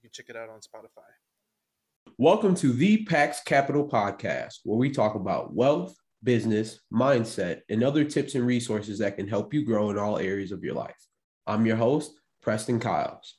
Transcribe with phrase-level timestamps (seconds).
[0.00, 1.02] You can check it out on Spotify.
[2.18, 8.04] Welcome to the Pak's Capital Podcast, where we talk about wealth, business, mindset, and other
[8.04, 10.94] tips and resources that can help you grow in all areas of your life.
[11.48, 13.38] I'm your host, Preston Kyles.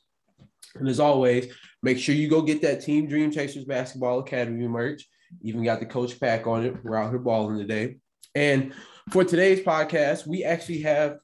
[0.74, 1.50] And as always,
[1.82, 5.08] make sure you go get that Team Dream Chasers Basketball Academy merch.
[5.40, 6.84] Even got the coach pack on it.
[6.84, 7.96] We're out here balling today.
[8.34, 8.74] And
[9.10, 11.20] for today's podcast, we actually have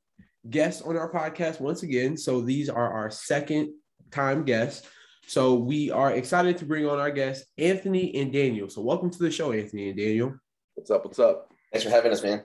[0.49, 2.17] guests on our podcast once again.
[2.17, 3.75] So these are our second
[4.11, 4.89] time guests.
[5.29, 8.71] So we are excited to bring on our guests, Anthony and Daniel.
[8.71, 10.39] So welcome to the show, Anthony and Daniel.
[10.75, 11.05] What's up?
[11.05, 11.51] What's up?
[11.73, 12.45] Thanks for having us, man.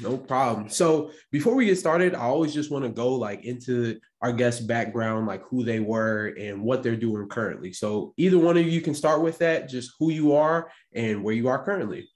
[0.00, 0.70] No problem.
[0.70, 4.66] So before we get started, I always just want to go like into our guest
[4.66, 7.74] background, like who they were and what they're doing currently.
[7.74, 11.34] So either one of you can start with that, just who you are and where
[11.34, 12.08] you are currently.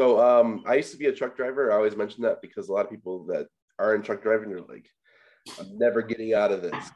[0.00, 1.72] So um, I used to be a truck driver.
[1.72, 3.48] I always mention that because a lot of people that
[3.78, 4.88] are in truck driving are like,
[5.60, 6.90] I'm never getting out of this.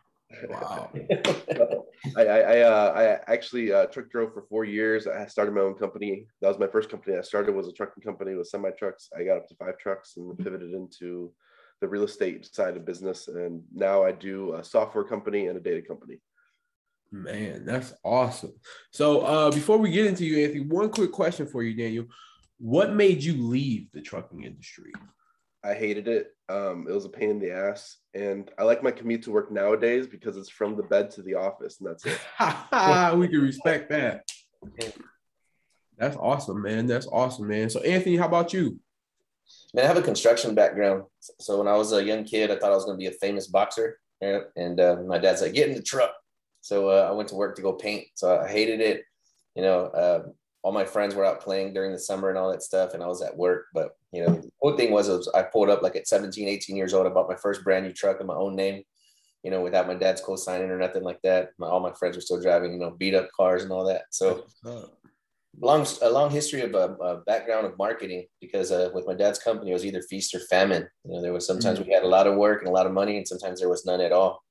[0.48, 0.90] Wow.
[2.16, 5.06] I I, I, uh, I actually uh, truck drove for four years.
[5.06, 6.26] I started my own company.
[6.40, 7.16] That was my first company.
[7.16, 9.08] I started was a trucking company with semi trucks.
[9.16, 11.32] I got up to five trucks and pivoted into
[11.80, 13.28] the real estate side of business.
[13.28, 16.20] And now I do a software company and a data company.
[17.12, 18.52] Man, that's awesome.
[18.92, 22.06] So uh, before we get into you, Anthony, one quick question for you, Daniel.
[22.58, 24.92] What made you leave the trucking industry?
[25.62, 26.34] I hated it.
[26.48, 29.52] Um, it was a pain in the ass, and I like my commute to work
[29.52, 32.18] nowadays because it's from the bed to the office, and that's it.
[33.16, 34.28] we can respect that.
[35.98, 36.86] That's awesome, man.
[36.86, 37.68] That's awesome, man.
[37.68, 38.80] So, Anthony, how about you?
[39.74, 41.04] Man, I have a construction background.
[41.40, 43.18] So when I was a young kid, I thought I was going to be a
[43.18, 46.12] famous boxer, and uh, my dad's like, "Get in the truck."
[46.62, 48.06] So uh, I went to work to go paint.
[48.14, 49.04] So I hated it.
[49.54, 50.22] You know, uh,
[50.62, 53.06] all my friends were out playing during the summer and all that stuff and i
[53.06, 55.96] was at work but you know the whole thing was, was i pulled up like
[55.96, 57.06] at 17 18 years old.
[57.06, 58.82] I bought my first brand new truck in my own name
[59.42, 61.50] you know without my dad's co-signing or nothing like that.
[61.58, 64.02] My, all my friends were still driving you know beat up cars and all that.
[64.10, 64.44] So
[65.60, 69.38] long a long history of a, a background of marketing because uh, with my dad's
[69.38, 70.86] company it was either feast or famine.
[71.04, 71.88] You know there was sometimes mm-hmm.
[71.88, 73.86] we had a lot of work and a lot of money and sometimes there was
[73.86, 74.42] none at all.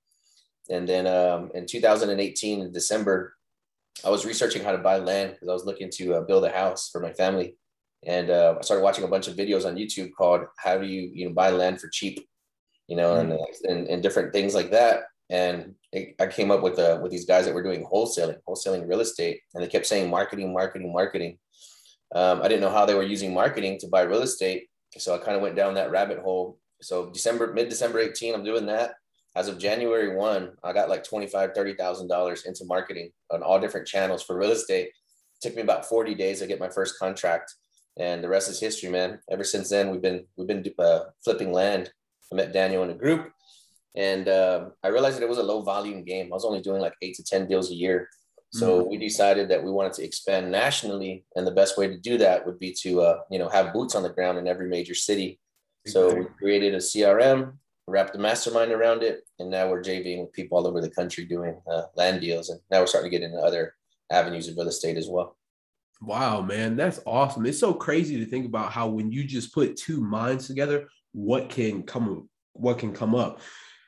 [0.70, 3.36] And then um, in 2018 in december
[4.06, 6.50] I was researching how to buy land because I was looking to uh, build a
[6.50, 7.56] house for my family,
[8.06, 11.10] and uh, I started watching a bunch of videos on YouTube called "How do you
[11.14, 12.26] you know buy land for cheap,"
[12.88, 13.32] you know, mm-hmm.
[13.32, 15.04] and, and, and different things like that.
[15.30, 18.88] And it, I came up with uh, with these guys that were doing wholesaling, wholesaling
[18.88, 21.38] real estate, and they kept saying marketing, marketing, marketing.
[22.16, 24.68] Um, I didn't know how they were using marketing to buy real estate,
[24.98, 26.58] so I kind of went down that rabbit hole.
[26.82, 28.94] So December, mid December 18, I'm doing that
[29.36, 34.24] as of January 1, I got like $25,000, $30,000 into marketing on all different channels
[34.24, 34.88] for real estate.
[34.88, 37.54] It took me about 40 days to get my first contract.
[37.98, 39.20] And the rest is history, man.
[39.30, 41.92] Ever since then, we've been, we've been uh, flipping land.
[42.32, 43.32] I met Daniel in a group
[43.96, 46.28] and uh, I realized that it was a low volume game.
[46.28, 48.10] I was only doing like eight to 10 deals a year.
[48.52, 48.90] So mm-hmm.
[48.90, 51.26] we decided that we wanted to expand nationally.
[51.36, 53.96] And the best way to do that would be to, uh, you know, have boots
[53.96, 55.40] on the ground in every major city.
[55.86, 57.54] So we created a CRM
[57.90, 61.26] wrapped the mastermind around it, and now we're JVing with people all over the country
[61.26, 63.76] doing uh, land deals, and now we're starting to get into other
[64.12, 65.38] avenues of real estate as well.
[66.02, 67.46] Wow, man, that's awesome!
[67.46, 71.50] It's so crazy to think about how when you just put two minds together, what
[71.50, 73.42] can come, what can come up.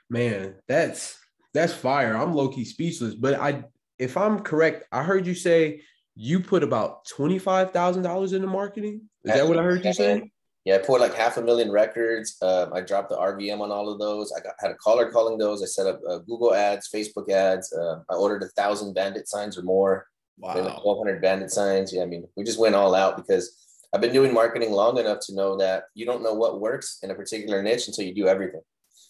[0.10, 1.18] Man, that's
[1.54, 2.16] that's fire.
[2.16, 3.64] I'm low key speechless, but I,
[3.98, 5.82] if I'm correct, I heard you say
[6.16, 9.04] you put about twenty five thousand dollars into marketing.
[9.24, 10.32] Is that what I heard you say?
[10.66, 12.38] Yeah, I poured like half a million records.
[12.42, 14.32] Um, I dropped the RVM on all of those.
[14.32, 15.64] I got, had a caller calling those.
[15.64, 17.74] I set up uh, Google ads, Facebook ads.
[17.74, 20.08] Uh, I ordered a thousand bandit signs or more.
[20.38, 20.56] Wow.
[20.56, 21.92] Like 1200 bandit signs.
[21.94, 22.04] Yeah.
[22.04, 23.58] I mean, we just went all out because
[23.94, 27.10] I've been doing marketing long enough to know that you don't know what works in
[27.10, 28.62] a particular niche until you do everything.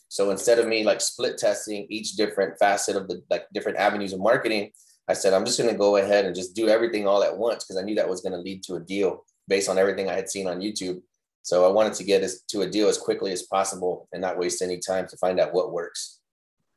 [0.08, 4.14] So instead of me like split testing each different facet of the like different avenues
[4.14, 4.72] of marketing,
[5.08, 7.64] I said, I'm just going to go ahead and just do everything all at once
[7.64, 10.16] because I knew that was going to lead to a deal based on everything I
[10.16, 11.02] had seen on YouTube.
[11.44, 14.38] So I wanted to get us to a deal as quickly as possible and not
[14.38, 16.22] waste any time to find out what works.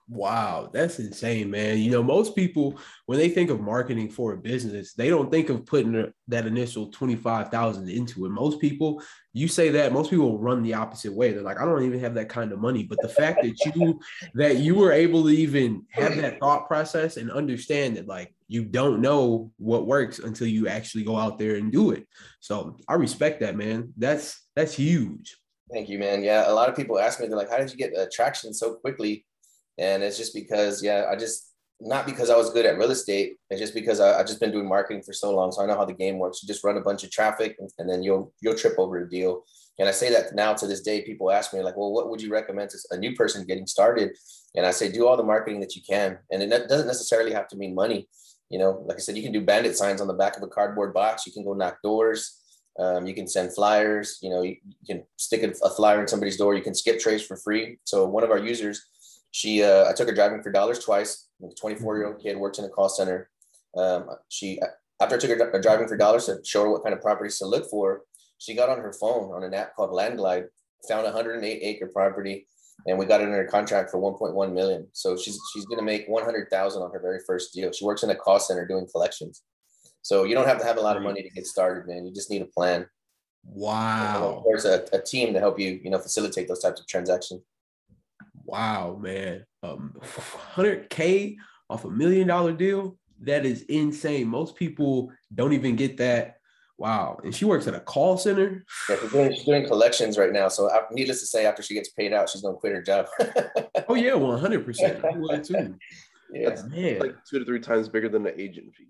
[0.06, 1.78] Wow, that's insane, man.
[1.78, 5.48] You know, most people when they think of marketing for a business, they don't think
[5.48, 8.28] of putting that initial 25,000 into it.
[8.28, 9.02] Most people,
[9.32, 11.32] you say that, most people run the opposite way.
[11.32, 13.98] They're like, I don't even have that kind of money, but the fact that you
[14.34, 18.64] that you were able to even have that thought process and understand that like you
[18.64, 22.06] don't know what works until you actually go out there and do it.
[22.40, 23.92] So, I respect that, man.
[23.96, 25.36] That's that's huge.
[25.72, 26.22] Thank you, man.
[26.22, 28.52] Yeah, a lot of people ask me they're like, "How did you get uh, traction
[28.52, 29.24] so quickly?"
[29.78, 33.36] And it's just because, yeah, I just not because I was good at real estate.
[33.50, 35.52] It's just because I, I just been doing marketing for so long.
[35.52, 36.42] So I know how the game works.
[36.42, 39.08] You just run a bunch of traffic and, and then you'll you'll trip over a
[39.08, 39.42] deal.
[39.78, 42.22] And I say that now to this day, people ask me like, well, what would
[42.22, 44.16] you recommend to a new person getting started?
[44.54, 46.18] And I say, do all the marketing that you can.
[46.30, 48.08] And it doesn't necessarily have to mean money.
[48.54, 50.46] You know, like I said, you can do bandit signs on the back of a
[50.46, 51.26] cardboard box.
[51.26, 52.40] You can go knock doors.
[52.78, 54.20] Um, you can send flyers.
[54.22, 56.54] You know, you, you can stick a, flyer in somebody's door.
[56.54, 57.78] You can skip trace for free.
[57.82, 58.80] So one of our users,
[59.32, 61.26] she, uh, I took her driving for dollars twice.
[61.42, 63.28] A 24 year old kid works in a call center.
[63.76, 64.60] Um, she,
[65.02, 67.46] after I took her driving for dollars to show her what kind of properties to
[67.46, 68.02] look for,
[68.38, 70.44] she got on her phone on an app called Landglide,
[70.88, 72.46] found a 108 acre property,
[72.86, 74.86] and we got it under contract for 1.1 million.
[74.92, 77.72] So she's she's gonna make 100,000 on her very first deal.
[77.72, 79.42] She works in a call center doing collections.
[80.02, 82.06] So you don't have to have a lot of money to get started, man.
[82.06, 82.86] You just need a plan.
[83.46, 84.36] Wow.
[84.36, 87.42] of course, a, a team to help you, you know, facilitate those types of transactions.
[88.44, 89.44] Wow, man.
[89.62, 89.94] Um,
[90.54, 91.36] 100K
[91.70, 92.98] off a million dollar deal.
[93.20, 94.28] That is insane.
[94.28, 96.36] Most people don't even get that.
[96.76, 97.20] Wow.
[97.22, 98.64] And she works at a call center.
[98.88, 100.48] Yeah, she's doing, she's doing collections right now.
[100.48, 102.82] So, uh, needless to say, after she gets paid out, she's going to quit her
[102.82, 103.06] job.
[103.88, 105.04] oh, yeah, 100%.
[105.04, 105.76] I would too.
[106.32, 106.98] Yeah, That's man.
[106.98, 108.88] like two to three times bigger than the agent fee.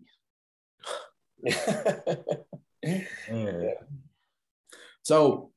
[3.29, 3.73] yeah.
[5.03, 5.53] So,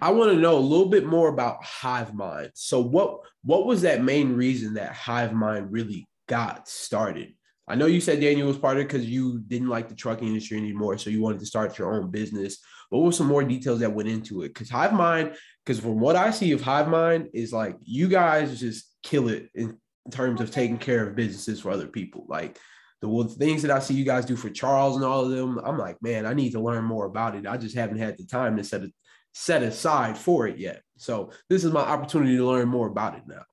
[0.00, 2.50] I want to know a little bit more about Hive Mind.
[2.54, 7.34] So what what was that main reason that Hive Mind really got started?
[7.66, 10.28] I know you said Daniel was part of it because you didn't like the trucking
[10.28, 12.58] industry anymore, so you wanted to start your own business.
[12.90, 14.48] What were some more details that went into it?
[14.48, 15.34] Because Hive Mind,
[15.64, 19.48] because from what I see of Hive Mind, is like you guys just kill it
[19.54, 19.78] in
[20.10, 22.26] terms of taking care of businesses for other people.
[22.28, 22.58] Like
[23.00, 25.78] the things that I see you guys do for Charles and all of them, I'm
[25.78, 27.46] like, man, I need to learn more about it.
[27.46, 28.90] I just haven't had the time to set a
[29.32, 30.82] set aside for it yet.
[30.96, 33.44] So this is my opportunity to learn more about it now.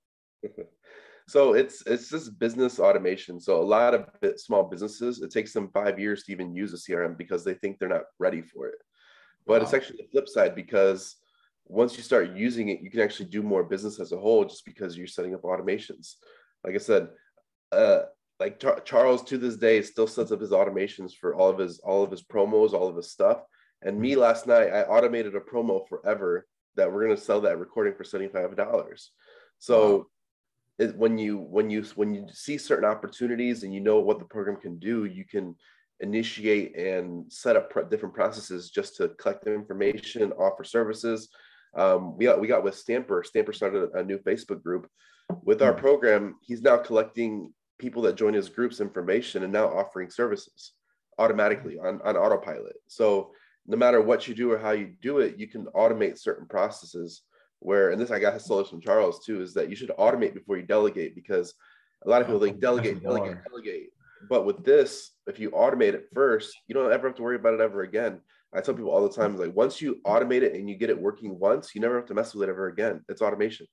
[1.31, 3.39] so it's it's just business automation.
[3.39, 4.07] So a lot of
[4.39, 7.79] small businesses, it takes them five years to even use a CRM because they think
[7.79, 8.79] they're not ready for it.
[9.45, 9.63] But wow.
[9.63, 11.15] it's actually the flip side because
[11.65, 14.65] once you start using it, you can actually do more business as a whole just
[14.65, 16.15] because you're setting up automations.
[16.63, 17.09] Like I said,
[17.71, 18.01] uh,
[18.39, 21.79] like Tar- Charles to this day still sets up his automations for all of his
[21.79, 23.41] all of his promos, all of his stuff
[23.83, 27.57] and me last night, I automated a promo forever that we're going to sell that
[27.57, 29.09] recording for $75.
[29.59, 30.05] So wow.
[30.95, 34.57] When you when you when you see certain opportunities and you know what the program
[34.57, 35.55] can do, you can
[35.99, 41.29] initiate and set up different processes just to collect information, offer services.
[41.75, 43.23] Um, we got we got with Stamper.
[43.23, 44.87] Stamper started a new Facebook group.
[45.43, 45.79] With our hmm.
[45.79, 50.73] program, he's now collecting people that join his group's information and now offering services
[51.17, 52.75] automatically on, on autopilot.
[52.87, 53.31] So
[53.67, 57.21] no matter what you do or how you do it, you can automate certain processes.
[57.61, 60.57] Where, and this I got his from Charles too, is that you should automate before
[60.57, 61.53] you delegate because
[62.03, 63.89] a lot of people think delegate, delegate, delegate.
[64.27, 67.53] But with this, if you automate it first, you don't ever have to worry about
[67.53, 68.19] it ever again.
[68.53, 70.99] I tell people all the time, like once you automate it and you get it
[70.99, 73.05] working once, you never have to mess with it ever again.
[73.07, 73.67] It's automation.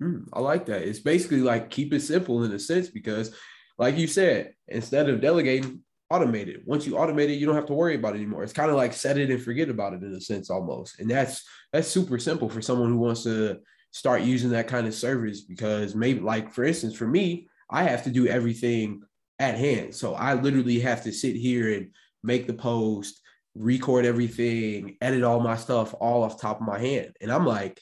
[0.00, 0.82] Mm, I like that.
[0.82, 3.34] It's basically like keep it simple in a sense because,
[3.76, 6.66] like you said, instead of delegating, automate it.
[6.66, 8.42] Once you automate it, you don't have to worry about it anymore.
[8.42, 10.98] It's kind of like set it and forget about it in a sense almost.
[10.98, 13.60] And that's that's super simple for someone who wants to
[13.92, 18.04] start using that kind of service because maybe like for instance, for me, I have
[18.04, 19.02] to do everything
[19.38, 19.94] at hand.
[19.94, 21.90] So I literally have to sit here and
[22.22, 23.20] make the post,
[23.54, 27.14] record everything, edit all my stuff all off top of my hand.
[27.20, 27.80] And I'm like,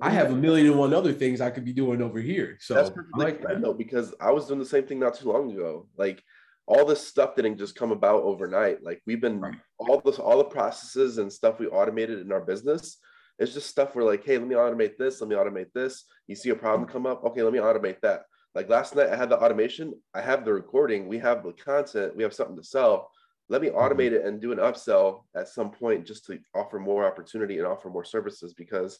[0.00, 2.58] I have a million and one other things I could be doing over here.
[2.60, 3.62] So that's perfectly like that.
[3.62, 5.88] though, because I was doing the same thing not too long ago.
[5.96, 6.22] Like
[6.66, 8.82] all this stuff didn't just come about overnight.
[8.82, 9.54] Like we've been right.
[9.78, 12.98] all this, all the processes and stuff we automated in our business.
[13.38, 16.04] It's just stuff we're like, hey, let me automate this, let me automate this.
[16.26, 18.22] You see a problem come up, okay, let me automate that.
[18.54, 22.16] Like last night, I had the automation, I have the recording, we have the content,
[22.16, 23.10] we have something to sell.
[23.48, 23.78] Let me mm-hmm.
[23.78, 27.66] automate it and do an upsell at some point just to offer more opportunity and
[27.66, 28.98] offer more services because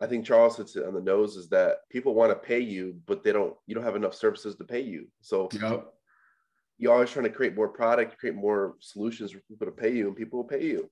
[0.00, 2.96] I think Charles hits it on the nose is that people want to pay you,
[3.06, 3.54] but they don't.
[3.66, 5.08] You don't have enough services to pay you.
[5.20, 5.92] So Yep.
[6.78, 10.06] You're always trying to create more product, create more solutions for people to pay you,
[10.06, 10.88] and people will pay you.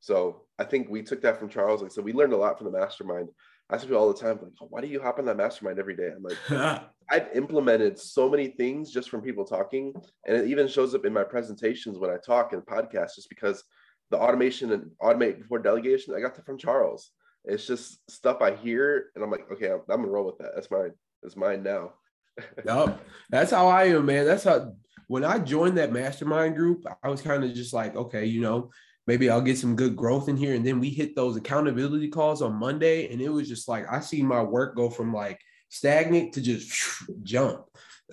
[0.00, 1.82] So I think we took that from Charles.
[1.82, 3.28] Like said, we learned a lot from the mastermind.
[3.70, 5.96] I people all the time, like, oh, why do you hop on that mastermind every
[5.96, 6.10] day?
[6.14, 9.94] I'm like, I've implemented so many things just from people talking,
[10.26, 13.64] and it even shows up in my presentations when I talk and podcasts, just because
[14.10, 17.12] the automation and automate before delegation, I got that from Charles.
[17.46, 20.50] It's just stuff I hear, and I'm like, okay, I'm, I'm gonna roll with that.
[20.54, 20.92] That's mine.
[21.22, 21.94] That's mine now.
[22.64, 23.00] Yep.
[23.30, 24.24] That's how I am, man.
[24.24, 24.72] That's how
[25.12, 28.70] when I joined that mastermind group, I was kind of just like, okay, you know,
[29.06, 30.54] maybe I'll get some good growth in here.
[30.54, 33.12] And then we hit those accountability calls on Monday.
[33.12, 35.38] And it was just like I see my work go from like
[35.68, 36.72] stagnant to just
[37.24, 37.66] jump.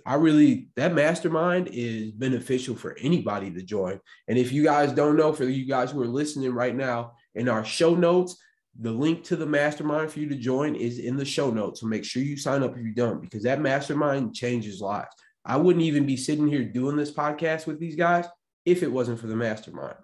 [0.06, 4.02] I really that mastermind is beneficial for anybody to join.
[4.28, 7.48] And if you guys don't know, for you guys who are listening right now, in
[7.48, 8.36] our show notes,
[8.78, 11.80] the link to the mastermind for you to join is in the show notes.
[11.80, 15.16] So make sure you sign up if you don't, because that mastermind changes lives.
[15.46, 18.26] I wouldn't even be sitting here doing this podcast with these guys
[18.66, 19.98] if it wasn't for the mastermind.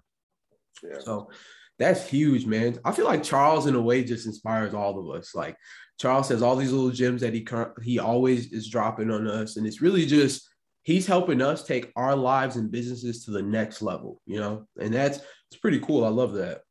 [0.83, 0.99] Yeah.
[0.99, 1.29] So
[1.77, 2.79] that's huge, man.
[2.85, 5.35] I feel like Charles, in a way, just inspires all of us.
[5.35, 5.57] Like
[5.99, 7.45] Charles has all these little gems that he
[7.83, 10.47] he always is dropping on us, and it's really just
[10.83, 14.21] he's helping us take our lives and businesses to the next level.
[14.25, 15.19] You know, and that's
[15.51, 16.05] it's pretty cool.
[16.05, 16.61] I love that.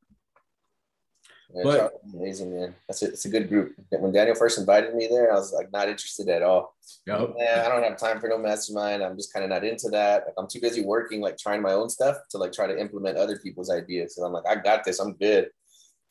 [1.54, 2.74] Yeah, But- amazing, man.
[2.88, 3.74] That's a, it's a good group.
[3.90, 6.74] When Daniel first invited me there, I was like not interested at all.
[7.06, 7.34] Yep.
[7.38, 9.02] Yeah, I don't have time for no mastermind.
[9.02, 10.24] I'm just kind of not into that.
[10.26, 13.16] Like, I'm too busy working, like trying my own stuff to like try to implement
[13.18, 14.16] other people's ideas.
[14.16, 14.98] So I'm like, I got this.
[14.98, 15.48] I'm good,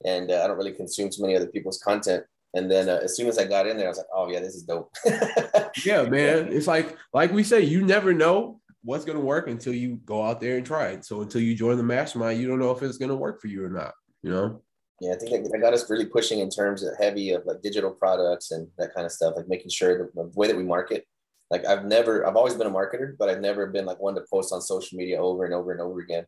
[0.05, 2.23] and uh, I don't really consume too many other people's content.
[2.55, 4.39] And then uh, as soon as I got in there, I was like, oh yeah,
[4.39, 4.91] this is dope.
[5.85, 6.49] Yeah, man.
[6.53, 10.39] It's like like we say, you never know what's gonna work until you go out
[10.39, 11.03] there and try it.
[11.03, 13.65] So until you join the mastermind, you don't know if it's gonna work for you
[13.65, 13.93] or not.
[14.21, 14.61] You know.
[15.03, 17.61] Yeah, I think that, that got us really pushing in terms of heavy of like
[17.61, 20.63] digital products and that kind of stuff, like making sure that the way that we
[20.63, 21.05] market.
[21.51, 24.23] Like I've never, I've always been a marketer, but I've never been like one to
[24.31, 26.25] post on social media over and over and over again.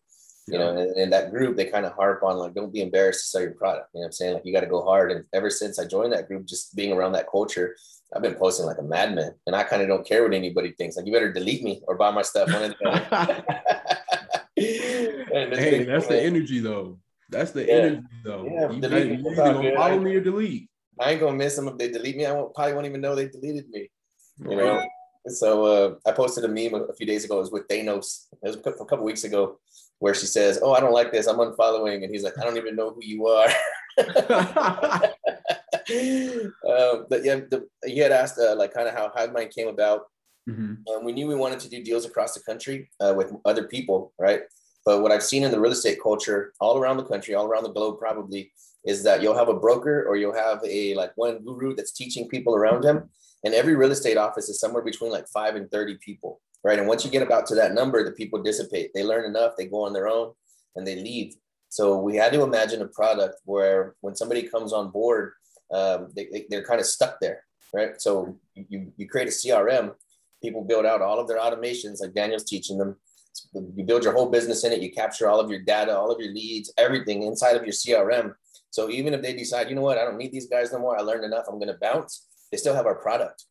[0.47, 3.21] You know, and in that group, they kind of harp on like, don't be embarrassed
[3.21, 3.91] to sell your product.
[3.93, 4.33] You know what I'm saying?
[4.33, 5.11] Like you got to go hard.
[5.11, 7.77] And ever since I joined that group, just being around that culture,
[8.13, 9.33] I've been posting like a madman.
[9.47, 10.97] And I kind of don't care what anybody thinks.
[10.97, 12.51] Like you better delete me or buy my stuff.
[12.51, 13.43] One of the other.
[14.57, 16.99] And hey, that's the energy though.
[17.29, 17.73] That's the Yeah.
[17.73, 18.45] energy though.
[18.45, 18.87] Yeah, you me.
[18.87, 19.75] you either gonna good.
[19.75, 20.69] follow me or delete.
[20.99, 22.25] I ain't gonna miss them if they delete me.
[22.25, 23.89] I won't, probably won't even know they deleted me.
[24.47, 24.83] You know.
[25.27, 27.37] So uh, I posted a meme a, few days ago.
[27.37, 28.27] It was with Thanos.
[28.43, 29.59] It was a couple, weeks ago,
[29.97, 31.25] where she says, "Oh, I don't like this.
[31.25, 33.47] I'm unfollowing," and he's like, "I don't even know who you are."
[33.97, 34.05] um,
[37.09, 40.03] but yeah, the, he had asked uh, like kind of how Hivemind came about.
[40.47, 40.87] Mhm.
[40.87, 44.13] Um, we knew we wanted to do deals across the country uh, with other people,
[44.19, 44.41] right?
[44.85, 47.63] But what I've seen in the real estate culture all around the country, all around
[47.63, 48.51] the globe, probably
[48.85, 52.27] is that you'll have a broker or you'll have a like one guru that's teaching
[52.27, 53.09] people around him.
[53.43, 56.77] And every real estate office is somewhere between like five and 30 people, right?
[56.77, 58.91] And once you get about to that number, the people dissipate.
[58.93, 60.33] They learn enough, they go on their own
[60.75, 61.35] and they leave.
[61.69, 65.33] So we had to imagine a product where when somebody comes on board,
[65.71, 67.99] um, they, they, they're kind of stuck there, right?
[67.99, 69.93] So you, you create a CRM,
[70.41, 72.97] people build out all of their automations like Daniel's teaching them.
[73.53, 76.19] You build your whole business in it, you capture all of your data, all of
[76.19, 78.33] your leads, everything inside of your CRM.
[78.69, 80.97] So even if they decide, you know what, I don't need these guys no more,
[80.97, 83.45] I learned enough, I'm going to bounce, they still have our product,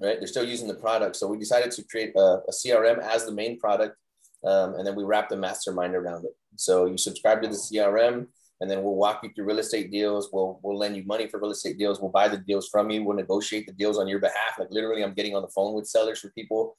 [0.00, 0.18] right?
[0.18, 1.16] They're still using the product.
[1.16, 3.96] So we decided to create a, a CRM as the main product.
[4.44, 6.32] Um, and then we wrap the mastermind around it.
[6.56, 8.26] So you subscribe to the CRM,
[8.60, 10.30] and then we'll walk you through real estate deals.
[10.32, 12.00] We'll we'll lend you money for real estate deals.
[12.00, 13.02] We'll buy the deals from you.
[13.02, 14.58] We'll negotiate the deals on your behalf.
[14.58, 16.76] Like literally, I'm getting on the phone with sellers for people.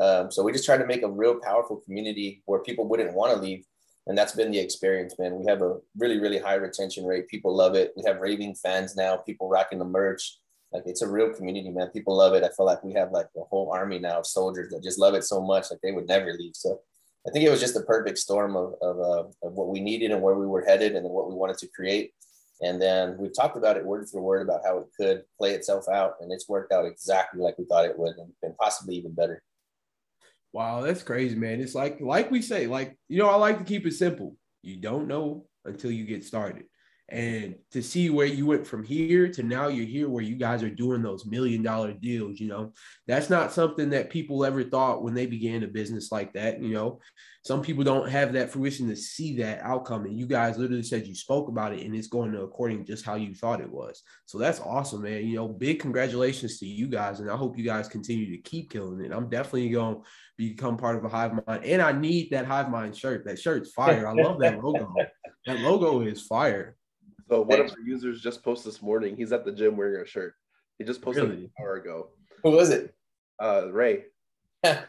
[0.00, 3.32] Um, so we just try to make a real powerful community where people wouldn't want
[3.32, 3.64] to leave.
[4.06, 5.36] And that's been the experience, man.
[5.36, 7.28] We have a really, really high retention rate.
[7.28, 7.92] People love it.
[7.96, 10.38] We have raving fans now, people rocking the merch.
[10.72, 11.88] Like it's a real community, man.
[11.88, 12.44] People love it.
[12.44, 15.14] I feel like we have like a whole army now of soldiers that just love
[15.14, 16.54] it so much, like they would never leave.
[16.54, 16.80] So
[17.26, 20.12] I think it was just the perfect storm of, of, uh, of what we needed
[20.12, 22.12] and where we were headed and what we wanted to create.
[22.60, 25.88] And then we've talked about it word for word about how it could play itself
[25.88, 26.14] out.
[26.20, 29.42] And it's worked out exactly like we thought it would and possibly even better.
[30.56, 31.60] Wow, that's crazy, man.
[31.60, 34.36] It's like like we say, like you know, I like to keep it simple.
[34.62, 36.64] You don't know until you get started.
[37.08, 40.64] And to see where you went from here to now you're here where you guys
[40.64, 42.72] are doing those million dollar deals, you know,
[43.06, 46.60] that's not something that people ever thought when they began a business like that.
[46.60, 47.00] You know,
[47.44, 50.04] some people don't have that fruition to see that outcome.
[50.04, 53.04] And you guys literally said you spoke about it and it's going to according just
[53.04, 54.02] how you thought it was.
[54.24, 55.24] So that's awesome, man.
[55.24, 57.20] You know, big congratulations to you guys.
[57.20, 59.12] And I hope you guys continue to keep killing it.
[59.12, 60.02] I'm definitely going to
[60.36, 61.64] become part of a hive mind.
[61.64, 63.24] And I need that hive mind shirt.
[63.26, 64.08] That shirt's fire.
[64.08, 64.92] I love that logo.
[65.46, 66.75] that logo is fire.
[67.28, 69.16] So one of our users just posted this morning.
[69.16, 70.34] He's at the gym wearing a shirt.
[70.78, 71.44] He just posted really?
[71.44, 72.08] an hour ago.
[72.42, 72.94] Who was it?
[73.40, 74.04] Uh, Ray.
[74.62, 74.88] That's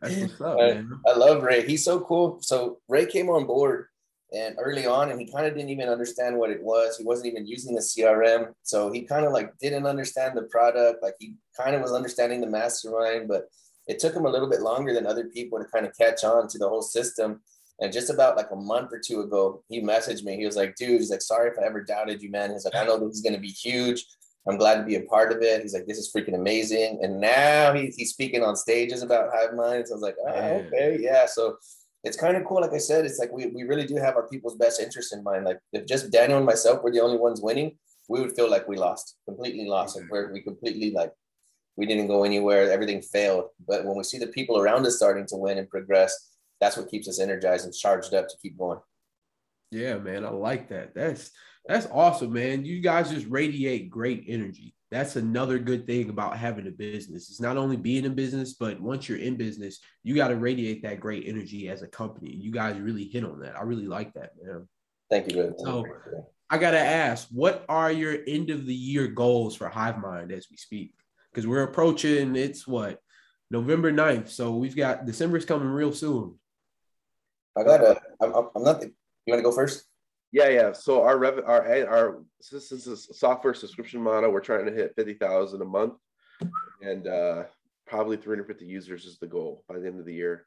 [0.00, 0.90] what's up, man.
[1.06, 1.66] I, I love Ray.
[1.66, 2.38] He's so cool.
[2.40, 3.86] So Ray came on board
[4.32, 6.96] and early on, and he kind of didn't even understand what it was.
[6.96, 11.02] He wasn't even using the CRM, so he kind of like didn't understand the product.
[11.02, 13.48] Like he kind of was understanding the mastermind, but
[13.86, 16.48] it took him a little bit longer than other people to kind of catch on
[16.48, 17.40] to the whole system.
[17.80, 20.36] And just about like a month or two ago, he messaged me.
[20.36, 22.52] He was like, dude, he's like, sorry if I ever doubted you, man.
[22.52, 24.04] He's like, I know this is going to be huge.
[24.46, 25.62] I'm glad to be a part of it.
[25.62, 27.00] He's like, this is freaking amazing.
[27.02, 29.88] And now he, he's speaking on stages about Hive Mind.
[29.88, 31.26] So I was like, oh, okay, yeah.
[31.26, 31.56] So
[32.04, 32.60] it's kind of cool.
[32.60, 35.24] Like I said, it's like we, we really do have our people's best interest in
[35.24, 35.44] mind.
[35.44, 37.76] Like if just Daniel and myself were the only ones winning,
[38.08, 39.96] we would feel like we lost, completely lost.
[39.96, 40.12] and mm-hmm.
[40.12, 41.12] where we completely like
[41.76, 43.46] we didn't go anywhere, everything failed.
[43.66, 46.88] But when we see the people around us starting to win and progress, that's what
[46.88, 48.78] keeps us energized and charged up to keep going.
[49.70, 50.94] Yeah, man, I like that.
[50.94, 51.30] That's
[51.66, 52.64] that's awesome, man.
[52.64, 54.74] You guys just radiate great energy.
[54.90, 57.30] That's another good thing about having a business.
[57.30, 60.82] It's not only being in business, but once you're in business, you got to radiate
[60.82, 62.30] that great energy as a company.
[62.30, 63.56] You guys really hit on that.
[63.56, 64.68] I really like that, man.
[65.10, 65.54] Thank you.
[65.58, 65.84] So
[66.50, 70.46] I gotta ask, what are your end of the year goals for Hive Mind as
[70.50, 70.94] we speak?
[71.32, 73.00] Because we're approaching it's what
[73.50, 74.28] November 9th.
[74.28, 76.38] So we've got December's coming real soon.
[77.56, 78.92] I gotta, I'm, I'm not, you
[79.28, 79.86] want to go first?
[80.32, 80.72] Yeah, yeah.
[80.72, 84.32] So our rev, our our this is a software subscription model.
[84.32, 85.94] We're trying to hit fifty thousand a month,
[86.82, 87.44] and uh,
[87.86, 90.44] probably three hundred fifty users is the goal by the end of the year.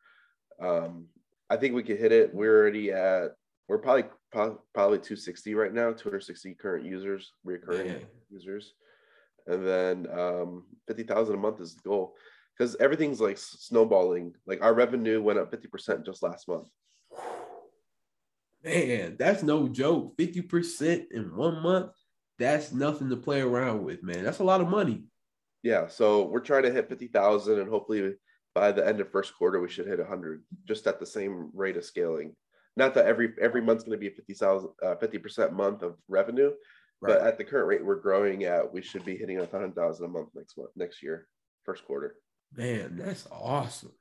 [0.62, 1.06] Um,
[1.50, 2.34] I think we could hit it.
[2.36, 3.32] We're already at
[3.68, 7.98] we're probably probably 260 right now 260 current users recurring yeah.
[8.30, 8.74] users
[9.48, 12.16] and then um 50,000 a month is the goal
[12.58, 16.68] because everything's like snowballing like our revenue went up 50% just last month
[18.68, 20.18] Man, that's no joke.
[20.18, 21.92] 50% in one month,
[22.38, 24.26] that's nothing to play around with, man.
[24.26, 25.06] That's a lot of money.
[25.64, 25.88] Yeah.
[25.88, 28.16] So we're trying to hit 50,000 and hopefully
[28.54, 31.78] by the end of first quarter, we should hit 100 just at the same rate
[31.78, 32.36] of scaling.
[32.76, 36.52] Not that every every month's going to be a 50,000 uh, 50% month of revenue,
[37.02, 37.14] right.
[37.14, 40.30] but at the current rate we're growing at, we should be hitting 100,000 a month
[40.36, 41.28] next month, next year,
[41.64, 42.18] first quarter.
[42.54, 43.94] Man, that's awesome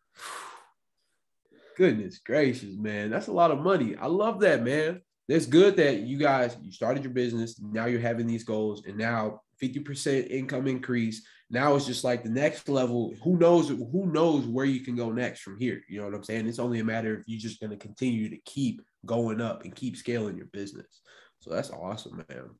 [1.76, 3.10] goodness gracious, man.
[3.10, 3.94] That's a lot of money.
[3.96, 5.02] I love that, man.
[5.28, 7.60] That's good that you guys you started your business.
[7.60, 11.26] Now you're having these goals, and now 50% income increase.
[11.48, 13.14] Now it's just like the next level.
[13.22, 13.68] Who knows?
[13.68, 15.82] Who knows where you can go next from here?
[15.88, 16.48] You know what I'm saying?
[16.48, 19.96] It's only a matter of you just to continue to keep going up and keep
[19.96, 21.00] scaling your business.
[21.40, 22.50] So that's awesome, man.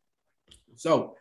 [0.76, 1.16] So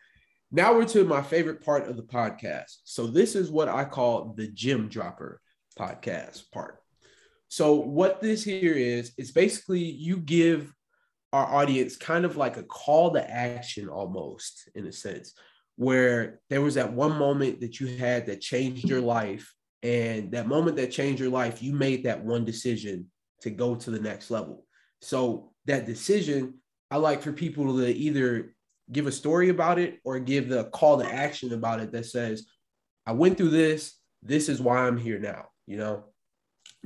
[0.52, 2.78] now we're to my favorite part of the podcast.
[2.84, 5.42] So this is what I call the gym dropper
[5.78, 6.80] podcast part.
[7.48, 10.74] So what this here is, is basically you give
[11.34, 15.34] our audience kind of like a call to action almost in a sense,
[15.76, 19.54] where there was that one moment that you had that changed your life.
[19.84, 23.92] And that moment that changed your life, you made that one decision to go to
[23.92, 24.66] the next level.
[25.02, 26.56] So that decision,
[26.90, 28.56] I like for people to either
[28.92, 32.48] give a story about it or give the call to action about it that says,
[33.06, 34.00] I went through this.
[34.24, 35.50] This is why I'm here now.
[35.68, 36.06] You know,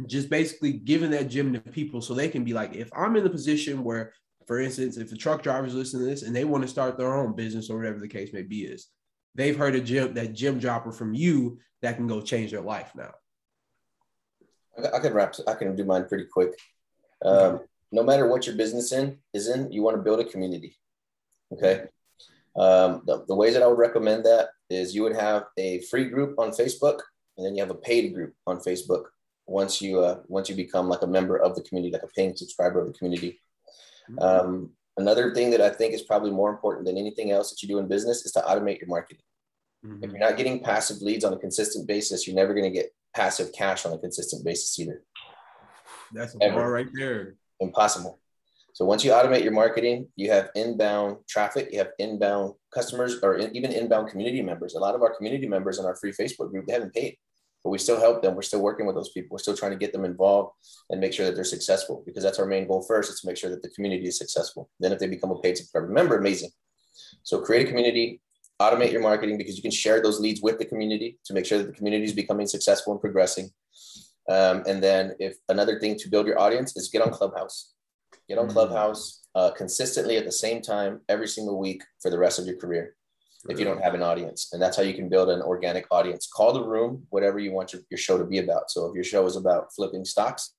[0.07, 3.23] just basically giving that gym to people so they can be like, if I'm in
[3.23, 4.13] the position where,
[4.47, 7.13] for instance, if the truck drivers listen to this and they want to start their
[7.13, 8.87] own business or whatever the case may be, is
[9.35, 12.91] they've heard a gym that gym dropper from you that can go change their life
[12.95, 13.11] now.
[14.93, 15.35] I can wrap.
[15.47, 16.57] I can do mine pretty quick.
[17.25, 20.77] Um, no matter what your business in is in, you want to build a community.
[21.51, 21.85] Okay.
[22.55, 26.05] Um, the, the ways that I would recommend that is you would have a free
[26.05, 26.99] group on Facebook,
[27.37, 29.05] and then you have a paid group on Facebook
[29.49, 32.35] once you uh, once you become like a member of the community, like a paying
[32.35, 33.41] subscriber of the community.
[34.09, 34.19] Mm-hmm.
[34.19, 37.67] Um, another thing that I think is probably more important than anything else that you
[37.67, 39.23] do in business is to automate your marketing.
[39.85, 40.03] Mm-hmm.
[40.03, 42.93] If you're not getting passive leads on a consistent basis, you're never going to get
[43.15, 45.03] passive cash on a consistent basis either.
[46.13, 47.35] That's a bar right there.
[47.59, 48.19] Impossible.
[48.73, 53.37] So once you automate your marketing, you have inbound traffic, you have inbound customers, or
[53.37, 54.75] even inbound community members.
[54.75, 57.17] A lot of our community members in our free Facebook group, they haven't paid
[57.63, 58.35] but we still help them.
[58.35, 59.29] We're still working with those people.
[59.31, 60.53] We're still trying to get them involved
[60.89, 63.37] and make sure that they're successful because that's our main goal first is to make
[63.37, 64.69] sure that the community is successful.
[64.79, 66.51] Then if they become a paid subscriber member, amazing.
[67.23, 68.21] So create a community,
[68.61, 71.57] automate your marketing because you can share those leads with the community to make sure
[71.57, 73.49] that the community is becoming successful and progressing.
[74.29, 77.73] Um, and then if another thing to build your audience is get on Clubhouse.
[78.27, 78.51] Get on mm.
[78.51, 82.57] Clubhouse uh, consistently at the same time every single week for the rest of your
[82.57, 82.95] career
[83.47, 84.49] if you don't have an audience.
[84.51, 86.27] And that's how you can build an organic audience.
[86.27, 88.69] Call the room, whatever you want your, your show to be about.
[88.69, 90.53] So if your show is about flipping stocks,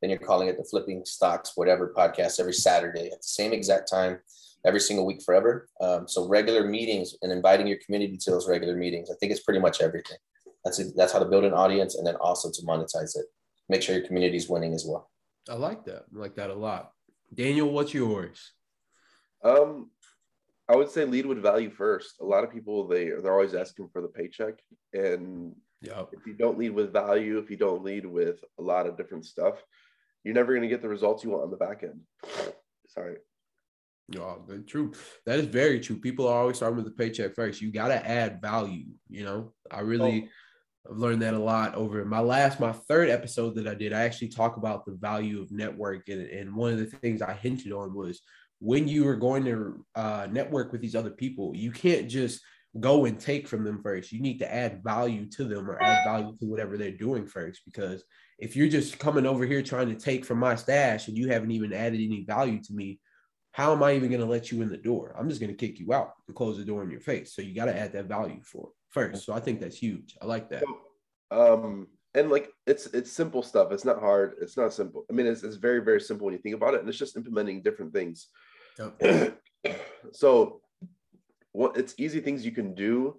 [0.00, 3.90] then you're calling it the Flipping Stocks, whatever podcast every Saturday at the same exact
[3.90, 4.18] time
[4.66, 5.68] every single week forever.
[5.80, 9.10] Um, so regular meetings and inviting your community to those regular meetings.
[9.10, 10.18] I think it's pretty much everything.
[10.64, 10.92] That's it.
[10.96, 13.26] That's how to build an audience and then also to monetize it.
[13.68, 15.10] Make sure your community is winning as well.
[15.48, 16.04] I like that.
[16.14, 16.90] I like that a lot.
[17.32, 18.52] Daniel, what's yours?
[19.44, 19.90] Um,
[20.68, 22.16] I would say lead with value first.
[22.20, 24.54] A lot of people they they're always asking for the paycheck,
[24.92, 26.08] and Yep.
[26.12, 29.26] if you don't lead with value, if you don't lead with a lot of different
[29.26, 29.62] stuff,
[30.24, 32.00] you're never going to get the results you want on the back end.
[32.88, 33.16] Sorry.
[34.18, 34.92] Oh, good, true.
[35.26, 35.96] That is very true.
[35.96, 37.60] People are always starting with the paycheck first.
[37.60, 38.86] You got to add value.
[39.08, 40.28] You know, I really,
[40.88, 40.90] oh.
[40.90, 43.92] I've learned that a lot over my last, my third episode that I did.
[43.92, 47.34] I actually talk about the value of network, and, and one of the things I
[47.34, 48.22] hinted on was
[48.60, 52.40] when you are going to uh, network with these other people, you can't just
[52.80, 54.12] go and take from them first.
[54.12, 57.62] You need to add value to them or add value to whatever they're doing first.
[57.64, 58.04] Because
[58.38, 61.50] if you're just coming over here trying to take from my stash and you haven't
[61.50, 63.00] even added any value to me,
[63.52, 65.16] how am I even going to let you in the door?
[65.18, 67.34] I'm just going to kick you out and close the door in your face.
[67.34, 69.24] So you got to add that value for first.
[69.24, 70.14] So I think that's huge.
[70.20, 70.64] I like that.
[71.30, 73.72] Um, and like it's it's simple stuff.
[73.72, 74.34] It's not hard.
[74.40, 75.04] It's not simple.
[75.10, 77.16] I mean, it's, it's very very simple when you think about it, and it's just
[77.16, 78.28] implementing different things.
[78.78, 79.40] Yep.
[80.12, 80.60] so,
[81.52, 83.16] what it's easy things you can do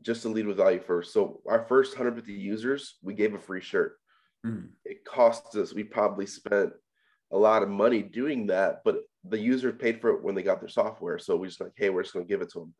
[0.00, 1.12] just to lead with value first.
[1.12, 3.98] So, our first 150 users, we gave a free shirt.
[4.46, 4.68] Mm.
[4.84, 5.74] It cost us.
[5.74, 6.72] We probably spent
[7.30, 10.60] a lot of money doing that, but the user paid for it when they got
[10.60, 11.18] their software.
[11.18, 12.74] So we just like, hey, we're just going to give it to them.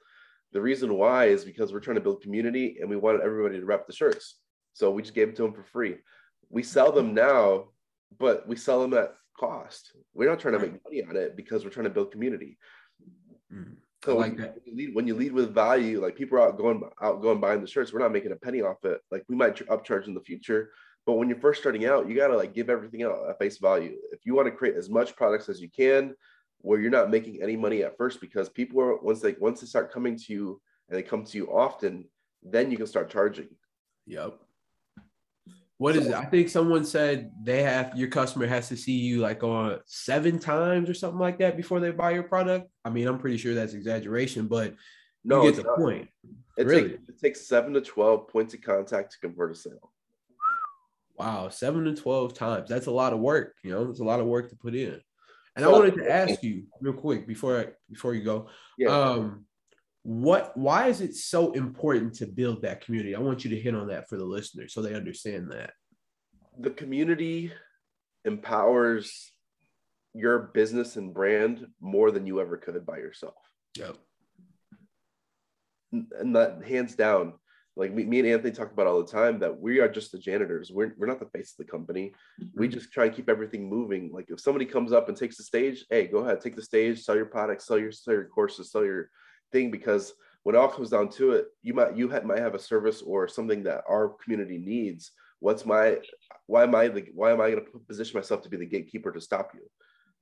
[0.52, 3.64] The reason why is because we're trying to build community and we wanted everybody to
[3.64, 4.38] rep the shirts.
[4.74, 5.96] So we just gave it to them for free.
[6.50, 7.68] We sell them now,
[8.18, 9.92] but we sell them at cost.
[10.14, 12.58] We're not trying to make money on it because we're trying to build community.
[13.52, 13.76] Mm.
[14.04, 14.56] So like when, that.
[14.64, 17.60] you lead, when you lead with value, like people are out going out going buying
[17.60, 19.00] the shirts, we're not making a penny off it.
[19.10, 20.70] Like we might upcharge in the future,
[21.06, 23.96] but when you're first starting out, you gotta like give everything out at face value.
[24.10, 26.14] If you want to create as much products as you can,
[26.58, 29.66] where you're not making any money at first, because people are once they once they
[29.66, 32.04] start coming to you and they come to you often,
[32.42, 33.48] then you can start charging.
[34.06, 34.38] Yep.
[35.82, 36.14] What is it?
[36.14, 40.38] I think someone said they have your customer has to see you like on seven
[40.38, 42.70] times or something like that before they buy your product.
[42.84, 44.76] I mean, I'm pretty sure that's exaggeration, but
[45.24, 45.78] No, you it's get the not.
[45.78, 46.08] point.
[46.56, 46.90] It, Really?
[46.90, 49.90] takes, it takes seven to twelve points of contact to convert a sale.
[51.18, 52.68] Wow, seven to twelve times.
[52.68, 53.56] That's a lot of work.
[53.64, 55.00] You know, it's a lot of work to put in.
[55.56, 58.46] And I wanted to ask you real quick before I, before you go.
[58.78, 58.88] Yeah.
[58.90, 59.46] Um,
[60.04, 60.56] what?
[60.56, 63.14] Why is it so important to build that community?
[63.14, 65.72] I want you to hit on that for the listeners so they understand that.
[66.58, 67.52] the community
[68.24, 69.32] empowers
[70.14, 73.34] your business and brand more than you ever could by yourself.
[73.78, 73.96] Yep.
[75.92, 77.34] And that hands down,
[77.76, 80.18] like me, me and Anthony talk about all the time that we are just the
[80.18, 80.70] janitors.
[80.70, 82.14] We're, we're not the face of the company.
[82.54, 82.74] We mm-hmm.
[82.74, 84.10] just try and keep everything moving.
[84.12, 87.02] Like if somebody comes up and takes the stage, hey, go ahead, take the stage,
[87.02, 89.10] sell your products, sell your, sell your courses, sell your
[89.52, 89.70] thing.
[89.70, 93.02] Because when it all comes down to it, you might you might have a service
[93.02, 95.12] or something that our community needs.
[95.40, 95.98] What's my
[96.46, 99.12] why am I the why am I going to position myself to be the gatekeeper
[99.12, 99.60] to stop you?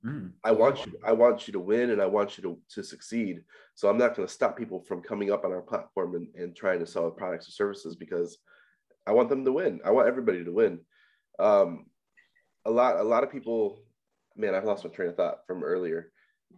[0.05, 0.31] Mm.
[0.43, 3.43] I want you I want you to win and I want you to, to succeed.
[3.75, 6.55] So I'm not going to stop people from coming up on our platform and, and
[6.55, 8.37] trying to sell products or services because
[9.05, 9.79] I want them to win.
[9.85, 10.79] I want everybody to win.
[11.39, 11.85] Um,
[12.65, 13.79] a lot a lot of people,
[14.35, 16.11] man, I've lost my train of thought from earlier.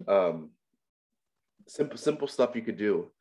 [0.07, 0.51] Um,
[1.67, 3.12] simple simple stuff you could do.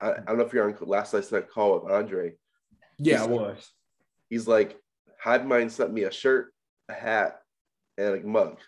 [0.00, 2.34] I, I don't know if you're on last night's night call with Andre.
[2.98, 3.70] Yeah, I was.
[4.28, 4.78] He's like,
[5.22, 6.52] Hive Mind sent me a shirt,
[6.88, 7.40] a hat,
[7.98, 8.58] and a mug.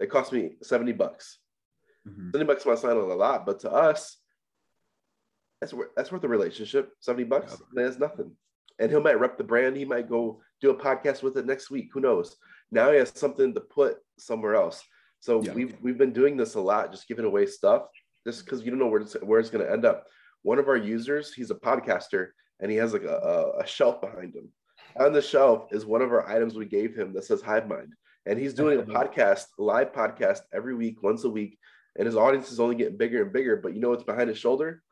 [0.00, 1.38] It cost me 70 bucks.
[2.06, 2.32] Mhm.
[2.32, 4.18] 70 bucks might sound a lot, but to us,
[5.60, 6.92] that's worth that's worth a relationship.
[7.00, 7.60] 70 bucks, Yep.
[7.74, 8.36] that's nothing.
[8.78, 9.76] And he might rep the brand.
[9.76, 11.90] He might go do a podcast with it next week.
[11.94, 12.36] Who knows?
[12.70, 14.82] Now he has something to put somewhere else.
[15.20, 15.54] So Yeah.
[15.54, 17.88] we've we've been doing this a lot, just giving away stuff,
[18.26, 20.04] just because you don't know where it's where it's going to end up.
[20.42, 22.28] One of our users, he's a podcaster,
[22.60, 24.50] and he has like a, a, a shelf behind him.
[25.00, 27.94] On the shelf is one of our items we gave him that says Hive Mind,
[28.26, 29.04] and he's doing a uh-huh.
[29.04, 31.58] podcast, live podcast every week, once a week,
[31.96, 33.56] and his audience is only getting bigger and bigger.
[33.56, 34.82] But you know what's behind his shoulder?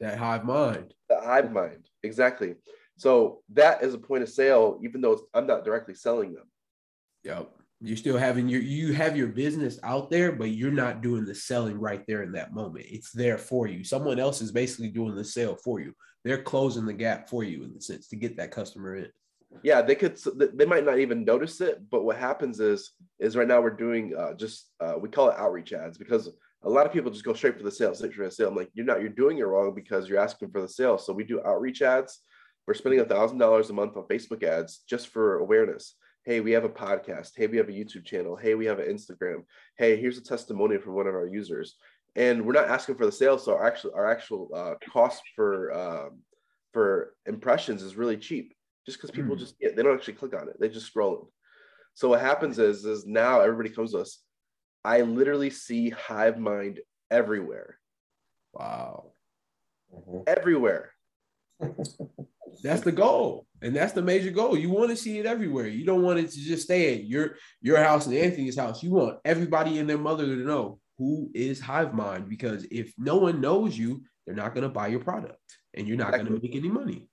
[0.00, 0.94] That hive mind.
[1.08, 2.56] The Hive Mind, exactly.
[2.96, 6.44] So that is a point of sale, even though it's, I'm not directly selling them.
[7.24, 7.50] Yep.
[7.82, 11.34] You're still having your you have your business out there, but you're not doing the
[11.34, 12.86] selling right there in that moment.
[12.88, 13.82] It's there for you.
[13.84, 15.94] Someone else is basically doing the sale for you.
[16.24, 19.08] They're closing the gap for you in the sense to get that customer in.
[19.62, 20.16] yeah they could
[20.54, 24.14] they might not even notice it but what happens is is right now we're doing
[24.16, 26.30] uh, just uh, we call it outreach ads because
[26.64, 28.56] a lot of people just go straight for the sale straight for the sale i'm
[28.56, 31.24] like you're not you're doing it wrong because you're asking for the sale so we
[31.24, 32.20] do outreach ads
[32.66, 36.52] we're spending a thousand dollars a month on facebook ads just for awareness hey we
[36.52, 39.42] have a podcast hey we have a youtube channel hey we have an instagram
[39.76, 41.76] hey here's a testimonial from one of our users
[42.14, 43.38] and we're not asking for the sale.
[43.38, 46.18] So our actual our actual uh, cost for um,
[46.72, 48.54] for impressions is really cheap,
[48.84, 49.38] just because people Mm.
[49.38, 51.22] just get they don't actually click on it, they just scroll it.
[51.94, 54.18] So what happens is is now everybody comes to us.
[54.84, 56.80] I literally see Hive Mind
[57.10, 57.78] everywhere,
[58.52, 59.12] Wow.
[59.94, 60.24] Mhm.
[60.26, 60.92] everywhere.
[62.62, 63.46] That's the goal.
[63.62, 64.58] And that's the major goal.
[64.58, 65.68] You want to see it everywhere.
[65.68, 68.82] You don't want it to just stay at your your house and Anthony's house.
[68.82, 73.16] You want everybody and their mother to know who is Hive Mind because if no
[73.16, 75.38] one knows you, they're not going to buy your product
[75.74, 77.08] and you're not going to make any money.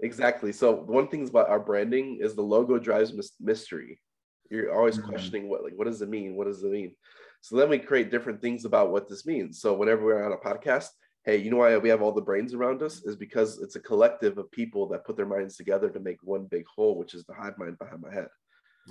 [0.00, 0.52] Exactly.
[0.52, 4.00] So one thing about our branding is the logo drives mys- mystery.
[4.50, 5.04] You're always Mhm.
[5.08, 6.34] questioning what like what does it mean?
[6.36, 6.96] What does it mean?
[7.40, 9.60] So then we create different things about what this means.
[9.60, 10.88] So whenever we're on a podcast,
[11.24, 13.80] hey, you know why we have all the brains around us is because it's a
[13.80, 17.24] collective of people that put their minds together to make one big whole, which is
[17.24, 18.28] the hive mind behind my head.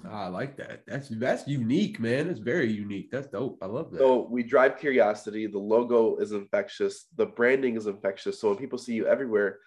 [0.06, 0.84] Ah, I like that.
[0.88, 2.30] That's that's unique, man.
[2.30, 3.12] It's very unique.
[3.12, 3.58] That's dope.
[3.62, 4.00] I love that.
[4.00, 5.48] So we drive curiosity.
[5.48, 7.08] The logo is infectious.
[7.18, 8.40] The branding is infectious.
[8.40, 9.60] So when people see you everywhere,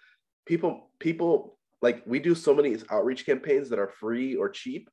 [0.47, 4.89] people people like we do so many outreach campaigns that are free or cheap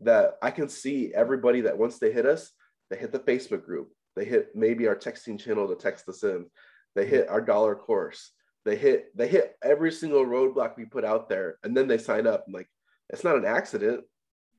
[0.00, 2.50] that I can see everybody that once they hit us,
[2.90, 3.90] they hit the Facebook group.
[4.16, 6.46] They hit maybe our texting channel to text us in.
[6.94, 8.30] They hit our dollar course.
[8.64, 12.26] They hit they hit every single roadblock we put out there, and then they sign
[12.26, 12.44] up.
[12.46, 12.68] I'm like,
[13.10, 14.04] it's not an accident.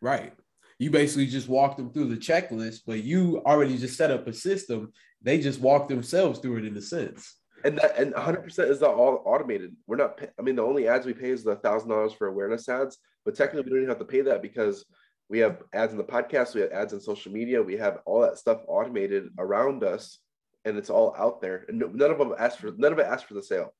[0.02, 0.34] Right.
[0.78, 4.34] You basically just walk them through the checklist, but you already just set up a
[4.34, 4.92] system.
[5.22, 7.34] They just walk themselves through it in a sense.
[7.64, 11.06] and that and 100% is not all automated we're not i mean the only ads
[11.06, 13.98] we pay is the thousand dollars for awareness ads but technically we don't even have
[13.98, 14.86] to pay that because
[15.30, 18.22] we have ads in the podcast we have ads in social media we have all
[18.22, 20.20] that stuff automated around us
[20.66, 21.66] and it's all out there.
[21.70, 23.74] And none of them ask for none of it asks for the sale.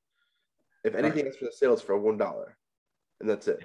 [0.84, 2.56] If anything asks for the sale it's for one dollar.
[3.20, 3.60] And that's it.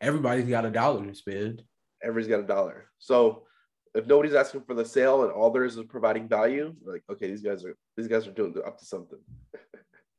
[0.00, 1.62] Everybody's got a dollar to spend.
[2.02, 2.90] everybody's got a dollar.
[2.98, 3.42] So
[3.94, 7.28] if nobody's asking for the sale and all there is is providing value like okay
[7.28, 9.18] these guys are these guys are doing up to something.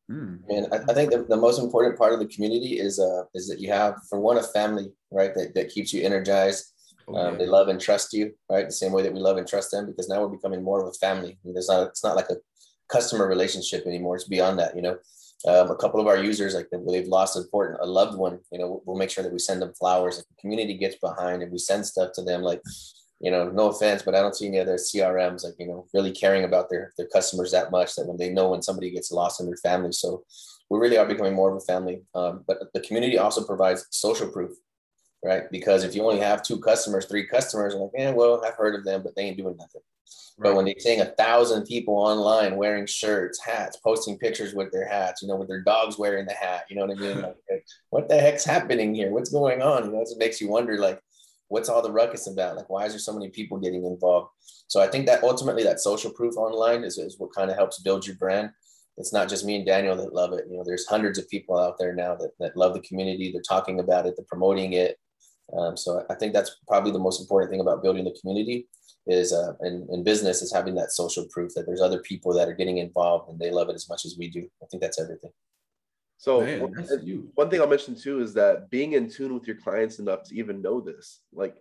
[0.10, 0.36] Hmm.
[0.50, 3.48] And I, I think the, the most important part of the community is uh is
[3.48, 6.74] that you have for one a family right that, that keeps you energized.
[7.08, 7.39] Oh, Um, yeah.
[7.39, 9.86] They love and trust you right the same way that we love and trust them
[9.86, 11.32] because now we're becoming more of a family.
[11.32, 12.38] I mean, there's not it's not like a
[12.89, 14.15] customer relationship anymore.
[14.15, 14.76] It's beyond that.
[14.76, 14.98] You know,
[15.48, 18.39] um, a couple of our users like they've lost important a loved one.
[18.52, 20.20] You know, we'll make sure that we send them flowers.
[20.20, 22.62] If the community gets behind and we send stuff to them like
[23.20, 26.12] you know, no offense, but I don't see any other CRMs like, you know, really
[26.12, 29.39] caring about their, their customers that much that when they know when somebody gets lost
[29.39, 29.94] in their family.
[29.94, 30.24] So
[30.70, 32.02] we really are becoming more of a family.
[32.13, 34.52] Um, but the community also provides social proof,
[35.23, 35.43] right?
[35.51, 38.75] Because if you only have two customers, three customers, I'm like, yeah, well, I've heard
[38.75, 39.82] of them, but they ain't doing nothing.
[40.38, 44.88] But when they're seeing a thousand people online wearing shirts, hats, posting pictures with their
[44.88, 47.21] hats, you know, with their dogs wearing the hat, you know what I mean?
[47.49, 49.12] Like, what the heck's happening here?
[49.12, 49.86] What's going on?
[49.86, 50.99] You know, it makes you wonder, like,
[51.47, 52.58] what's all the ruckus about?
[52.58, 54.30] Like, why is there so many people getting involved?
[54.67, 57.80] So I think that ultimately that social proof online is, is what kind of helps
[57.80, 58.49] build your brand.
[58.97, 60.45] It's not just me and Daniel that love it.
[60.49, 63.32] You know, there's hundreds of people out there now that, that love the community.
[63.32, 64.97] They're talking about it, they're promoting it.
[65.54, 68.68] Um, so I think that's probably the most important thing about building the community
[69.08, 72.48] is uh, in, in business is having that social proof that there's other people that
[72.48, 74.48] are getting involved and they love it as much as we do.
[74.64, 75.32] I think that's everything.
[76.18, 79.58] so Man, one- one thing I'll mention too is that being in tune with your
[79.58, 81.22] clients enough to even know this.
[81.32, 81.56] Like,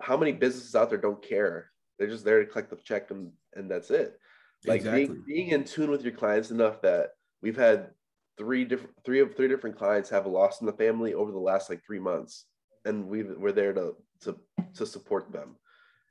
[0.00, 1.70] how many businesses out there don't care?
[1.98, 4.16] They're just there to collect the check and and that's it.
[4.64, 5.06] Like Exactly.
[5.06, 7.10] being, being in tune with your clients enough that
[7.42, 7.90] we've had
[8.36, 11.38] three different three of three different clients have a loss in the family over the
[11.38, 12.44] last like three months,
[12.84, 14.36] and we we're there to to
[14.74, 15.56] to support them.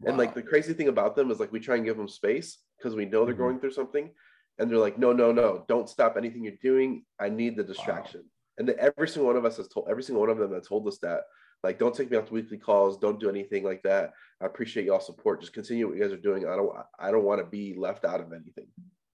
[0.05, 2.59] And like the crazy thing about them is like we try and give them space
[2.77, 3.37] because we know they're Mhm.
[3.39, 4.13] going through something,
[4.57, 7.03] and they're like, no, no, no, don't stop anything you're doing.
[7.19, 8.23] I need the distraction.
[8.57, 10.67] And then every single one of us has told every single one of them that
[10.67, 11.23] told us that,
[11.63, 14.13] like, don't take me off the weekly calls, don't do anything like that.
[14.41, 15.41] I appreciate y'all support.
[15.41, 16.47] Just continue what you guys are doing.
[16.47, 18.67] I don't I don't want to be left out of anything.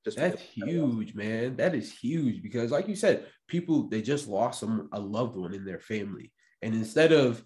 [0.03, 1.55] Just That's huge, man.
[1.55, 5.53] That is huge because, like you said, people they just lost some a loved one
[5.53, 7.43] in their family, and instead of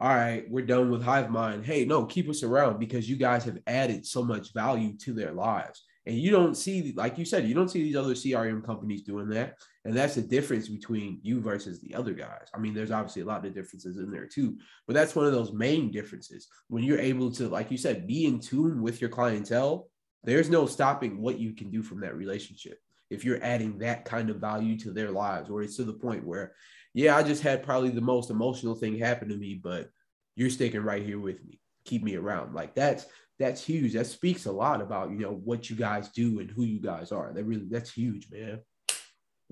[0.00, 1.66] all right, we're done with Hive Mind.
[1.66, 5.32] Hey, no, keep us around because you guys have added so much value to their
[5.32, 5.84] lives.
[6.06, 9.28] And you don't see, like you said, you don't see these other CRM companies doing
[9.28, 9.58] that.
[9.84, 12.48] And that's the difference between you versus the other guys.
[12.54, 14.56] I mean, there's obviously a lot of differences in there too,
[14.86, 16.48] but that's one of those main differences.
[16.68, 19.88] When you're able to, like you said, be in tune with your clientele,
[20.24, 22.78] there's no stopping what you can do from that relationship.
[23.10, 26.26] If you're adding that kind of value to their lives, or it's to the point
[26.26, 26.54] where,
[26.94, 29.88] yeah, I just had probably the most emotional thing happen to me, but
[30.36, 31.60] you're sticking right here with me.
[31.84, 32.54] Keep me around.
[32.54, 33.06] Like that's
[33.38, 33.94] that's huge.
[33.94, 37.12] That speaks a lot about you know what you guys do and who you guys
[37.12, 37.32] are.
[37.32, 38.60] That really that's huge, man.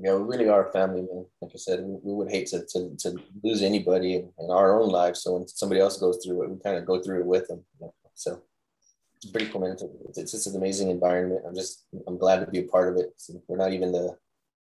[0.01, 1.27] Yeah, we really are a family, man.
[1.41, 4.91] Like I said, we, would hate to, to, to lose anybody in, in our own
[4.91, 5.23] lives.
[5.23, 7.65] So when somebody else goes through it, we kind of go through it with them.
[7.81, 8.41] you know, So
[9.17, 9.73] it's pretty cool, man.
[10.09, 11.43] It's, it's just an amazing environment.
[11.45, 13.21] I'm just, I'm glad to be a part of it.
[13.49, 14.17] We're not even the,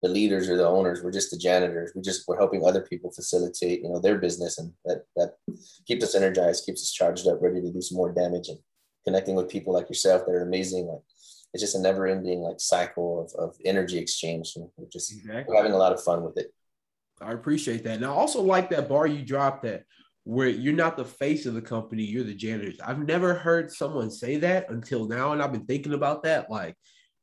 [0.05, 1.01] the leaders or the owners.
[1.01, 1.91] We're just the janitors.
[1.95, 4.59] We just, we're helping other people facilitate, you know, their business.
[4.59, 5.33] And that, that
[5.87, 8.59] keeps us energized, keeps us charged up, ready to do some more damage and
[9.03, 10.85] connecting with people like yourself that are amazing.
[10.85, 11.01] Like
[11.53, 14.53] it's just a never ending like cycle of, of energy exchange.
[14.55, 15.45] And we're just exactly.
[15.47, 16.53] we're having a lot of fun with it.
[17.19, 17.95] I appreciate that.
[17.95, 19.85] And I also like that bar you dropped that
[20.25, 22.79] where you're not the face of the company, you're the janitors.
[22.79, 25.31] I've never heard someone say that until now.
[25.31, 26.49] And I've been thinking about that.
[26.49, 26.75] Like,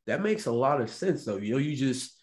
[0.07, 1.37] that makes a lot of sense, though.
[1.37, 2.22] You know, you just,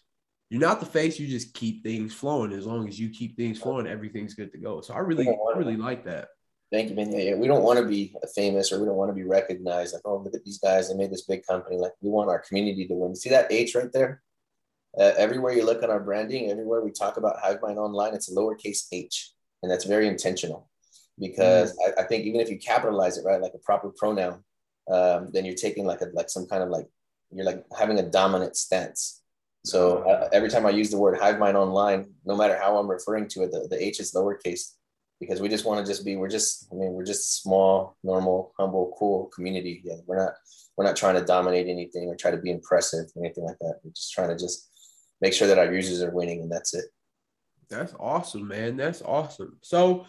[0.50, 2.52] you're not the face, you just keep things flowing.
[2.52, 4.80] As long as you keep things flowing, everything's good to go.
[4.80, 6.28] So I really, I really like that.
[6.72, 7.12] Thank you, man.
[7.12, 9.94] Yeah, yeah, we don't want to be famous or we don't want to be recognized.
[9.94, 11.76] Like, oh, look at these guys, they made this big company.
[11.76, 13.14] Like, we want our community to win.
[13.16, 14.22] See that H right there?
[14.98, 18.34] Uh, everywhere you look on our branding, everywhere we talk about HiveMind Online, it's a
[18.34, 19.32] lowercase h,
[19.62, 20.68] and that's very intentional
[21.18, 21.92] because mm.
[21.96, 24.42] I, I, think even if you capitalize it right, like a proper pronoun,
[24.90, 26.86] um, then you're taking like a like some kind of like
[27.30, 29.19] you're like having a dominant stance.
[29.64, 33.28] So uh, every time I use the word HiveMind Online, no matter how I'm referring
[33.28, 34.72] to it, the, the H is lowercase
[35.20, 38.54] because we just want to just be we're just I mean we're just small, normal,
[38.58, 39.82] humble, cool community.
[39.84, 40.32] Yeah, we're not
[40.76, 43.80] we're not trying to dominate anything or try to be impressive or anything like that.
[43.84, 44.70] We're just trying to just
[45.20, 46.86] make sure that our users are winning and that's it.
[47.68, 48.76] That's awesome, man.
[48.76, 49.58] That's awesome.
[49.62, 50.06] So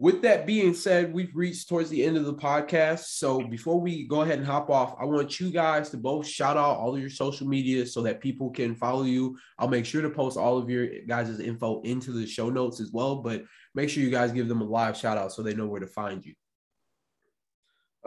[0.00, 3.00] with that being said, we've reached towards the end of the podcast.
[3.18, 6.56] So before we go ahead and hop off, I want you guys to both shout
[6.56, 9.36] out all of your social media so that people can follow you.
[9.58, 12.90] I'll make sure to post all of your guys' info into the show notes as
[12.92, 15.66] well, but make sure you guys give them a live shout out so they know
[15.66, 16.34] where to find you.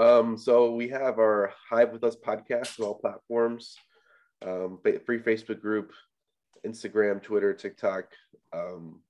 [0.04, 3.76] Um, so we have our Hive with Us podcast on all platforms,
[4.44, 5.92] um, free Facebook group,
[6.66, 8.06] Instagram, Twitter, TikTok.
[8.52, 9.02] Um,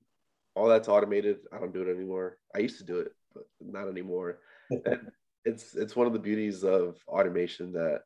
[0.54, 1.38] all that's automated.
[1.52, 2.38] I don't do it anymore.
[2.54, 4.38] I used to do it, but not anymore.
[4.70, 5.10] and
[5.44, 8.02] it's it's one of the beauties of automation that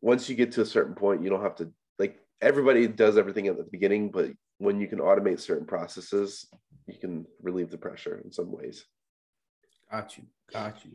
[0.00, 3.46] once you get to a certain point, you don't have to like everybody does everything
[3.48, 6.46] at the beginning, but when you can automate certain processes,
[6.86, 8.84] you can relieve the pressure in some ways.
[9.90, 10.24] Got you.
[10.52, 10.92] Got you.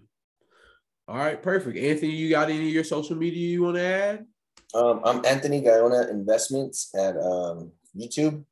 [1.08, 1.78] All right, perfect.
[1.78, 4.26] Anthony, you got any of your social media you want to add?
[4.74, 8.46] Um, I'm Anthony Gaiona Investments at um, YouTube.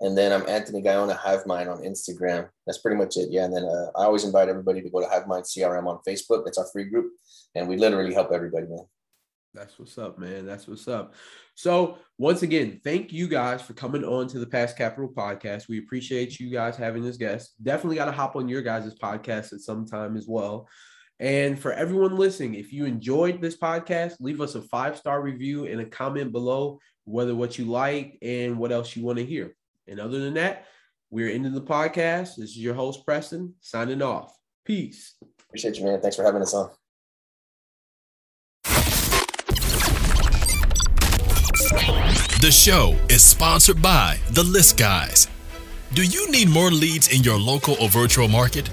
[0.00, 2.48] And then I'm Anthony Gaiona HiveMind on Instagram.
[2.66, 3.28] That's pretty much it.
[3.30, 3.44] Yeah.
[3.44, 6.44] And then uh, I always invite everybody to go to HiveMind CRM on Facebook.
[6.44, 7.12] That's our free group.
[7.54, 8.86] And we literally help everybody, man.
[9.54, 10.46] That's what's up, man.
[10.46, 11.14] That's what's up.
[11.54, 15.68] So, once again, thank you guys for coming on to the Pak's Capital podcast.
[15.68, 17.54] We appreciate you guys having this guest.
[17.62, 20.68] Definitely got to hop on your guys' podcast at some time as well.
[21.20, 25.66] And for everyone listening, if you enjoyed this podcast, leave us a five star review
[25.66, 29.54] and a comment below whether what you like and what else you want to hear.
[29.86, 30.66] And other than that,
[31.10, 32.36] we're ending the podcast.
[32.36, 34.36] This is your host, Preston, signing off.
[34.64, 35.14] Peace.
[35.46, 36.00] Appreciate you, man.
[36.00, 36.70] Thanks for having us on.
[42.40, 45.28] The show is sponsored by The List Guys.
[45.94, 48.68] Do you need more leads in your local or virtual market?